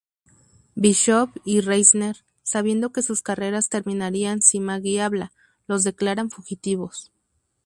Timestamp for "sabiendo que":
2.41-3.03